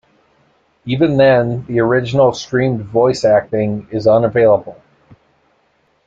Even 0.83 1.17
then, 1.17 1.63
the 1.67 1.79
original 1.79 2.33
streamed 2.33 2.81
voice 2.81 3.23
acting 3.23 3.87
is 3.91 4.07
unavailable. 4.07 4.81